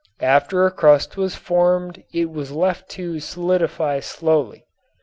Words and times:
After 0.23 0.65
a 0.65 0.71
crust 0.71 1.15
was 1.15 1.35
formed 1.35 2.03
it 2.11 2.31
was 2.31 2.51
left 2.51 2.89
to 2.89 3.19
solidify 3.19 3.99
slowly. 3.99 4.65